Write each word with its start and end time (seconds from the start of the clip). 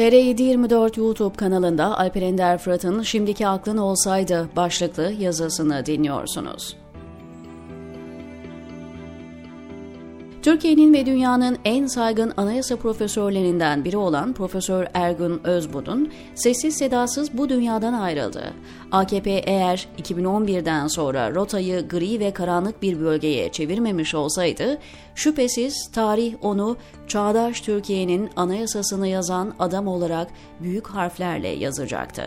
TR724 0.00 1.00
YouTube 1.00 1.36
kanalında 1.36 1.98
Alper 1.98 2.22
Ender 2.22 2.58
Fırat'ın 2.58 3.02
Şimdiki 3.02 3.46
Aklın 3.46 3.76
Olsaydı 3.76 4.48
başlıklı 4.56 5.12
yazısını 5.12 5.86
dinliyorsunuz. 5.86 6.76
Türkiye'nin 10.42 10.94
ve 10.94 11.06
dünyanın 11.06 11.58
en 11.64 11.86
saygın 11.86 12.32
anayasa 12.36 12.76
profesörlerinden 12.76 13.84
biri 13.84 13.96
olan 13.96 14.32
Profesör 14.32 14.86
Ergun 14.94 15.40
Özbudun 15.44 16.12
sessiz 16.34 16.76
sedasız 16.76 17.38
bu 17.38 17.48
dünyadan 17.48 17.92
ayrıldı. 17.92 18.44
AKP 18.92 19.30
eğer 19.30 19.88
2011'den 19.98 20.86
sonra 20.86 21.34
rotayı 21.34 21.88
gri 21.88 22.20
ve 22.20 22.30
karanlık 22.30 22.82
bir 22.82 23.00
bölgeye 23.00 23.52
çevirmemiş 23.52 24.14
olsaydı, 24.14 24.78
şüphesiz 25.14 25.90
tarih 25.92 26.34
onu 26.42 26.76
çağdaş 27.08 27.60
Türkiye'nin 27.60 28.30
anayasasını 28.36 29.08
yazan 29.08 29.54
adam 29.58 29.86
olarak 29.86 30.28
büyük 30.60 30.86
harflerle 30.86 31.48
yazacaktı. 31.48 32.22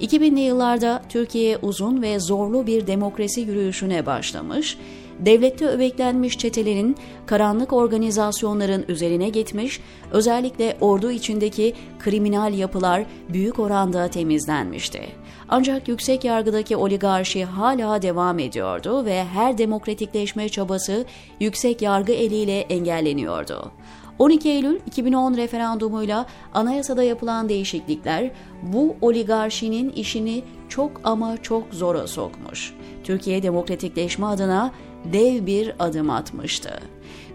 2000'li 0.00 0.40
yıllarda 0.40 1.02
Türkiye 1.08 1.58
uzun 1.62 2.02
ve 2.02 2.20
zorlu 2.20 2.66
bir 2.66 2.86
demokrasi 2.86 3.40
yürüyüşüne 3.40 4.06
başlamış, 4.06 4.78
devlette 5.26 5.66
öbeklenmiş 5.66 6.38
çetelerin, 6.38 6.96
karanlık 7.26 7.72
organizasyonların 7.72 8.84
üzerine 8.88 9.28
gitmiş, 9.28 9.80
özellikle 10.10 10.76
ordu 10.80 11.10
içindeki 11.10 11.74
kriminal 11.98 12.54
yapılar 12.54 13.04
büyük 13.28 13.58
oranda 13.58 14.08
temizlenmişti. 14.08 15.00
Ancak 15.48 15.88
yüksek 15.88 16.24
yargıdaki 16.24 16.76
oligarşi 16.76 17.44
hala 17.44 18.02
devam 18.02 18.38
ediyordu 18.38 19.04
ve 19.04 19.24
her 19.24 19.58
demokratikleşme 19.58 20.48
çabası 20.48 21.04
yüksek 21.40 21.82
yargı 21.82 22.12
eliyle 22.12 22.60
engelleniyordu. 22.60 23.72
12 24.20 24.48
Eylül 24.48 24.80
2010 24.86 25.36
referandumuyla 25.36 26.26
anayasada 26.54 27.02
yapılan 27.02 27.48
değişiklikler 27.48 28.30
bu 28.62 28.96
oligarşinin 29.00 29.90
işini 29.90 30.42
çok 30.68 31.00
ama 31.04 31.36
çok 31.42 31.74
zora 31.74 32.06
sokmuş. 32.06 32.74
Türkiye 33.04 33.42
demokratikleşme 33.42 34.26
adına 34.26 34.72
dev 35.12 35.46
bir 35.46 35.74
adım 35.78 36.10
atmıştı. 36.10 36.70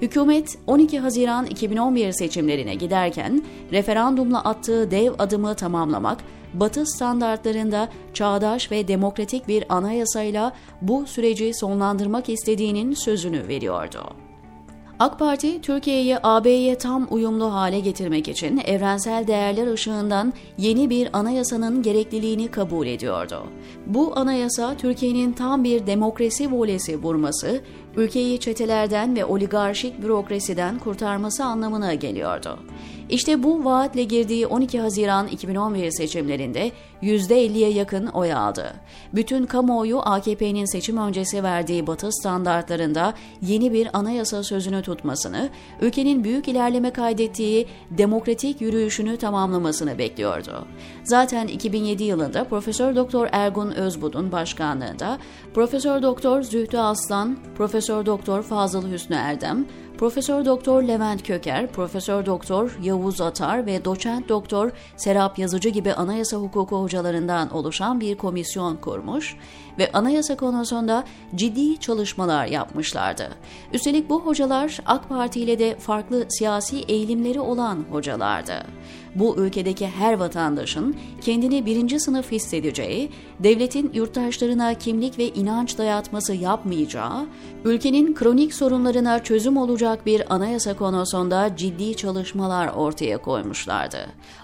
Hükümet 0.02 0.58
12 0.68 1.00
Haziran 1.00 1.46
2011 1.46 2.12
seçimlerine 2.12 2.76
giderken 2.76 3.44
referandumla 3.72 4.44
attığı 4.44 4.92
dev 4.92 5.14
adımı 5.20 5.56
tamamlamak, 5.56 6.20
Batı 6.54 6.86
standartlarında 6.86 7.90
çağdaş 8.14 8.72
ve 8.72 8.88
demokratik 8.88 9.48
bir 9.48 9.76
anayasayla 9.76 10.54
bu 10.82 11.06
süreci 11.06 11.54
sonlandırmak 11.54 12.30
istediğinin 12.30 12.94
sözünü 12.94 13.48
veriyordu. 13.48 14.25
AK 15.00 15.20
Parti, 15.20 15.62
Türkiye'yi 15.62 16.18
AB'ye 16.24 16.78
tam 16.78 17.08
uyumlu 17.10 17.54
hale 17.54 17.80
getirmek 17.80 18.28
için 18.28 18.58
evrensel 18.66 19.28
değerler 19.28 19.74
ışığından 19.74 20.34
yeni 20.58 20.90
bir 20.90 21.10
anayasanın 21.14 21.82
gerekliliğini 21.82 22.48
kabul 22.48 22.88
ediyordu. 22.88 23.44
Bu 23.86 24.14
anayasa 24.16 24.78
Türkiye'nin 24.78 25.32
tam 25.34 25.64
bir 25.64 25.88
demokrasi 25.88 26.52
volesi 26.52 27.04
vurması, 27.04 27.62
ülkeyi 27.96 28.40
çetelerden 28.40 29.16
ve 29.16 29.26
oligarşik 29.26 30.02
bürokrasiden 30.02 30.80
kurtarması 30.80 31.44
anlamına 31.44 31.94
geliyordu. 31.94 32.60
İşte 33.10 33.44
bu 33.44 33.66
vaatle 33.66 34.04
girdiği 34.04 34.48
12 34.48 34.80
Haziran 34.80 35.28
2011 35.28 35.92
seçimlerinde 35.92 36.72
%50'ye 37.04 37.70
yakın 37.70 38.08
oy 38.08 38.34
aldı. 38.34 38.74
Bütün 39.14 39.46
kamuoyu 39.46 40.00
AKP'nin 40.00 40.66
seçim 40.66 40.98
öncesi 40.98 41.44
verdiği 41.44 41.88
batı 41.88 42.12
standartlarında 42.12 43.14
yeni 43.42 43.74
bir 43.74 43.90
anayasa 43.94 44.44
sözünü 44.44 44.82
tutmasını, 44.82 45.50
ülkenin 45.82 46.24
büyük 46.24 46.48
ilerleme 46.48 46.92
kaydettiği 46.92 47.68
demokratik 47.92 48.62
yürüyüşünü 48.62 49.18
tamamlamasını 49.18 49.98
bekliyordu. 49.98 50.68
Zaten 51.04 51.48
2007 51.48 52.04
yılında 52.04 52.44
Profesör 52.44 52.96
Doktor 52.96 53.28
Ergun 53.32 53.72
Özbud'un 53.72 54.32
başkanlığında 54.32 55.18
Profesör 55.54 56.02
Doktor 56.02 56.42
Zühtü 56.42 56.78
Aslan, 56.78 57.38
Profesör 57.58 58.06
Doktor 58.06 58.42
Fazıl 58.42 58.92
Hüsnü 58.92 59.16
Erdem, 59.16 59.66
Profesör 59.98 60.46
Doktor 60.46 60.84
Levent 60.84 61.24
Köker, 61.24 61.68
Profesör 61.68 62.26
Doktor 62.26 62.78
Yavuz 62.84 63.22
Atar 63.22 63.66
ve 63.66 63.86
Doçent 63.86 64.30
Doktor 64.30 64.72
Serap 64.98 65.40
Yazıcı 65.40 65.70
gibi 65.70 65.94
anayasa 65.94 66.38
hukuku 66.38 66.76
hocalarından 66.76 67.54
oluşan 67.54 68.00
bir 68.00 68.16
komisyon 68.16 68.76
kurmuş 68.76 69.36
ve 69.78 69.92
anayasa 69.92 70.38
konusunda 70.38 71.04
ciddi 71.36 71.80
çalışmalar 71.80 72.46
yapmışlardı. 72.46 73.30
Üstelik 73.74 74.10
bu 74.10 74.22
hocalar 74.22 74.80
AK 74.86 75.10
Parti 75.10 75.42
ile 75.42 75.60
de 75.60 75.76
farklı 75.80 76.26
siyasi 76.30 76.80
eğilimleri 76.80 77.40
olan 77.40 77.86
hocalardı. 77.92 78.66
Bu 79.16 79.36
ülkedeki 79.38 79.88
her 79.88 80.14
vatandaşın 80.14 80.96
kendini 81.22 81.66
birinci 81.66 82.00
sınıf 82.00 82.32
hissedeceği, 82.32 83.12
devletin 83.40 83.92
yurttaşlarına 83.94 84.74
kimlik 84.74 85.18
ve 85.20 85.30
inanç 85.30 85.78
dayatması 85.78 86.34
yapmayacağı, 86.34 87.26
ülkenin 87.66 88.14
kronik 88.14 88.54
sorunlarına 88.54 89.24
çözüm 89.24 89.58
olacak 89.86 90.06
bir 90.06 90.34
anayasa 90.34 90.76
konusunda 90.76 91.56
ciddi 91.56 91.96
çalışmalar 91.96 92.68
ortaya 92.68 93.18
koymuşlardı. 93.18 93.98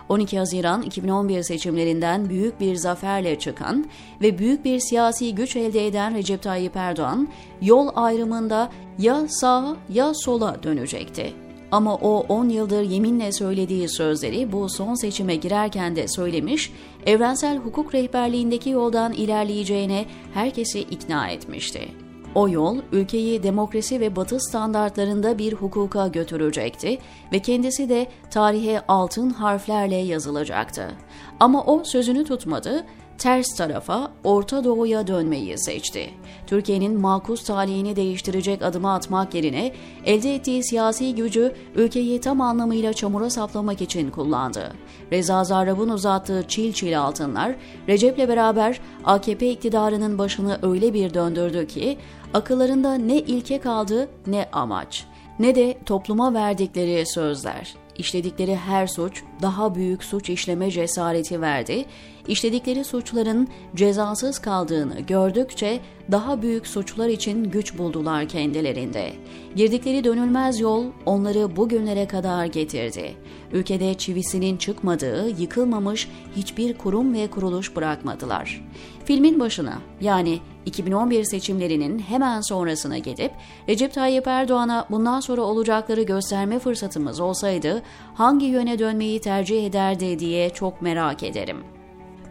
12 0.10 0.38
Haziran 0.38 0.82
2011 0.82 1.44
seçimlerinden 1.44 2.30
büyük 2.30 2.60
bir 2.60 2.76
zaferle 2.76 3.40
çıkan 3.40 3.86
ve 4.22 4.38
büyük 4.38 4.66
bir 4.66 4.80
siyasi 4.80 5.36
güç 5.36 5.56
elde 5.56 5.88
eden 5.88 6.16
Recep 6.16 6.42
Tayyip 6.42 6.76
Erdoğan, 6.76 7.28
yol 7.62 7.90
ayrımında 7.96 8.70
ya 9.00 9.28
sağa 9.28 9.76
ya 9.90 10.14
sola 10.14 10.64
dönecekti. 10.64 11.34
Ama 11.72 11.96
o 11.96 12.26
10 12.30 12.50
yıldır 12.50 12.82
yeminle 12.82 13.32
söylediği 13.32 13.90
sözleri 13.90 14.52
bu 14.52 14.70
son 14.70 14.96
seçime 14.96 15.36
girerken 15.36 15.96
de 15.96 16.08
söylemiş, 16.08 16.72
evrensel 17.06 17.58
hukuk 17.58 17.96
rehberliğindeki 17.96 18.70
yoldan 18.70 19.14
ilerleyeceğine 19.14 20.06
herkesi 20.34 20.80
ikna 20.80 21.28
etmişti. 21.28 22.01
O 22.36 22.50
yol 22.50 22.78
ülkeyi 22.92 23.44
demokrasi 23.44 24.00
ve 24.00 24.16
batı 24.16 24.40
standartlarında 24.40 25.38
bir 25.38 25.54
hukuka 25.54 26.08
götürecekti 26.08 26.98
ve 27.34 27.40
kendisi 27.40 27.90
de 27.90 28.08
tarihe 28.30 28.82
altın 28.88 29.30
harflerle 29.30 29.96
yazılacaktı. 29.96 30.92
Ama 31.40 31.64
o 31.64 31.84
sözünü 31.84 32.24
tutmadı 32.24 32.86
ters 33.22 33.56
tarafa 33.56 34.12
Orta 34.24 34.64
Doğu'ya 34.64 35.08
dönmeyi 35.08 35.58
seçti. 35.58 36.10
Türkiye'nin 36.48 37.02
makus 37.02 37.44
talihini 37.44 37.96
değiştirecek 37.96 38.62
adımı 38.62 38.94
atmak 38.94 39.34
yerine 39.34 39.74
elde 40.06 40.36
ettiği 40.36 40.64
siyasi 40.64 41.16
gücü 41.16 41.54
ülkeyi 41.76 42.22
tam 42.22 42.42
anlamıyla 42.42 42.94
çamura 42.94 43.30
saplamak 43.30 43.82
için 43.82 44.10
kullandı. 44.10 44.74
Reza 45.12 45.44
Zarrab'ın 45.44 45.90
uzattığı 45.90 46.44
çil 46.48 46.74
çil 46.74 47.02
altınlar 47.02 47.56
Recep'le 47.88 48.28
beraber 48.28 48.80
AKP 49.04 49.52
iktidarının 49.52 50.18
başını 50.18 50.60
öyle 50.62 50.94
bir 50.94 51.14
döndürdü 51.14 51.68
ki 51.68 51.98
akıllarında 52.34 52.96
ne 52.96 53.18
ilke 53.18 53.60
kaldı 53.60 54.10
ne 54.28 54.50
amaç 54.52 55.06
ne 55.40 55.56
de 55.56 55.78
topluma 55.86 56.34
verdikleri 56.34 57.06
sözler 57.06 57.76
işledikleri 57.98 58.56
her 58.56 58.88
suç 58.88 59.24
daha 59.42 59.76
büyük 59.76 60.04
suç 60.04 60.30
işleme 60.30 60.72
cesareti 60.72 61.42
verdi, 61.42 61.86
işledikleri 62.28 62.84
suçların 62.84 63.48
cezasız 63.76 64.40
kaldığını 64.40 65.00
gördükçe 65.00 65.80
daha 66.12 66.42
büyük 66.42 66.68
suçlar 66.68 67.08
için 67.08 67.44
güç 67.44 67.78
buldular 67.78 68.28
kendilerinde. 68.28 69.14
Girdikleri 69.56 70.04
dönülmez 70.04 70.60
yol 70.60 70.86
onları 71.06 71.56
bugünlere 71.56 72.08
kadar 72.08 72.46
getirdi. 72.46 73.14
Ülkede 73.52 73.94
çivisinin 73.94 74.58
çıkmadığı, 74.58 75.42
yıkılmamış 75.42 76.10
hiçbir 76.36 76.78
kurum 76.78 77.14
ve 77.14 77.28
kuruluş 77.28 77.76
bırakmadılar. 77.76 78.62
Filmin 79.06 79.40
başına 79.40 79.80
yani 80.02 80.40
2011 80.66 81.24
seçimlerinin 81.24 82.00
hemen 82.00 82.42
sonrasına 82.42 82.98
gidip 82.98 83.32
Recep 83.70 83.94
Tayyip 83.94 84.28
Erdoğan'a 84.28 84.88
bundan 84.90 85.20
sonra 85.20 85.42
olacakları 85.42 86.04
gösterme 86.04 86.60
fırsatımız 86.60 87.20
olsaydı 87.20 87.82
hangi 88.14 88.46
yöne 88.46 88.80
dönmeyi 88.80 89.22
tercih 89.32 89.66
ederdi 89.66 90.20
diye 90.20 90.50
çok 90.50 90.82
merak 90.82 91.24
ederim. 91.24 91.58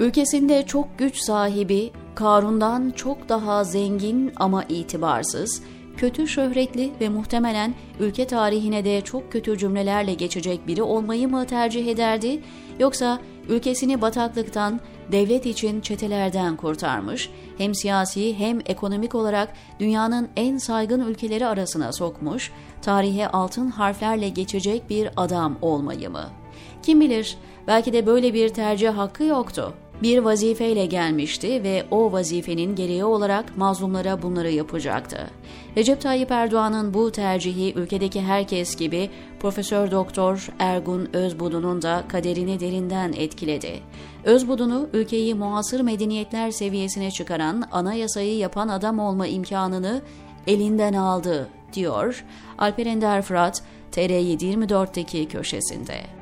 Ülkesinde 0.01 0.67
çok 0.67 0.99
güç 0.99 1.17
sahibi, 1.17 1.91
Karun'dan 2.15 2.93
çok 2.97 3.29
daha 3.29 3.65
zengin 3.65 4.33
ama 4.37 4.65
itibarsız, 4.65 5.63
kötü 5.97 6.29
şöhretli 6.29 6.93
ve 7.01 7.09
muhtemelen 7.09 7.75
ülke 8.01 8.27
tarihine 8.27 8.85
de 8.85 9.01
çok 9.01 9.33
kötü 9.33 9.59
cümlelerle 9.59 10.15
geçecek 10.15 10.67
biri 10.67 10.83
olmayı 10.83 11.29
mı 11.29 11.47
tercih 11.47 11.87
ederdi 11.87 12.43
yoksa 12.79 13.19
ülkesini 13.49 14.01
bataklıktan, 14.01 14.81
devlet 15.13 15.47
için 15.47 15.81
çetelerden 15.81 16.57
kurtarmış, 16.57 17.31
hem 17.59 17.75
siyasi 17.75 18.39
hem 18.39 18.59
ekonomik 18.67 19.15
olarak 19.15 19.53
dünyanın 19.79 20.29
en 20.37 20.59
saygın 20.59 21.01
ülkeleri 21.01 21.47
arasına 21.47 21.93
sokmuş, 21.93 22.53
tarihe 22.83 23.29
altın 23.29 23.71
harflerle 23.71 24.29
geçecek 24.29 24.91
bir 24.91 25.11
adam 25.17 25.59
olmayı 25.63 26.11
mı? 26.11 26.40
Kim 26.83 27.01
bilir, 27.01 27.37
belki 27.67 27.93
de 27.93 28.07
böyle 28.07 28.35
bir 28.35 28.49
tercih 28.49 28.91
hakkı 28.91 29.25
yoktu. 29.25 29.75
bir 30.03 30.19
vazifeyle 30.19 30.87
gelmişti 30.87 31.63
ve 31.63 31.85
o 31.91 32.13
vazifenin 32.13 32.75
gereği 32.75 33.05
olarak 33.05 33.57
mazlumlara 33.57 34.23
bunları 34.23 34.51
yapacaktı. 34.51 35.31
Recep 35.77 36.01
Tayyip 36.01 36.31
Erdoğan'ın 36.31 36.95
bu 36.95 37.13
tercihi 37.13 37.75
ülkedeki 37.75 38.21
herkes 38.21 38.77
gibi 38.77 39.11
Profesör 39.41 39.91
Doktor 39.91 40.49
Ergun 40.59 41.09
Özbudu'nun 41.13 41.83
da 41.83 42.05
kaderini 42.09 42.61
derinden 42.61 43.13
etkiledi. 43.13 43.81
Özbudu'nu 44.25 44.89
ülkeyi 44.93 45.35
muasır 45.35 45.81
medeniyetler 45.81 46.51
seviyesine 46.51 47.11
çıkaran 47.11 47.65
anayasayı 47.73 48.37
yapan 48.37 48.69
adam 48.69 48.99
olma 48.99 49.27
imkanını 49.27 50.03
elinden 50.47 50.93
aldı, 50.93 51.49
diyor 51.73 52.25
Alper 52.59 52.87
Ender 52.87 53.23
Fırat, 53.23 53.63
TR724'teki 53.93 55.29
köşesinde. 55.29 56.20